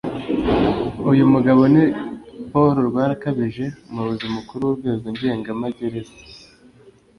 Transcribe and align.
uyu 1.11 1.23
mugabo 1.33 1.61
ni 1.73 1.83
Paul 2.51 2.75
Rwarakabije 2.89 3.65
umuyobozi 3.89 4.25
mukuru 4.35 4.61
w’urwego 4.67 5.05
ngenga 5.13 5.51
magereza 5.61 6.13